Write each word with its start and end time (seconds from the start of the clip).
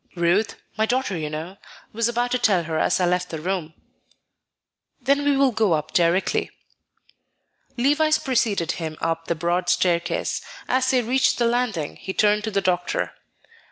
"Ruth 0.15 0.55
my 0.77 0.87
daughter, 0.87 1.15
you 1.15 1.29
know 1.29 1.57
was 1.93 2.07
about 2.09 2.31
to 2.31 2.39
tell 2.39 2.63
her 2.63 2.79
as 2.79 2.99
I 2.99 3.05
left 3.05 3.29
the 3.29 3.39
room." 3.39 3.75
"Then 4.99 5.23
we 5.23 5.37
will 5.37 5.51
go 5.51 5.73
up 5.73 5.93
directly." 5.93 6.49
Levice 7.77 8.17
preceded 8.17 8.71
him 8.71 8.97
up 8.99 9.27
the 9.27 9.35
broad 9.35 9.69
staircase. 9.69 10.41
As 10.67 10.89
they 10.89 11.03
reached 11.03 11.37
the 11.37 11.45
landing, 11.45 11.97
he 11.97 12.13
turned 12.15 12.43
to 12.45 12.49
the 12.49 12.61
doctor. 12.61 13.13